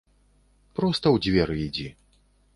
[0.79, 1.87] Проста ў дзверы ідзі.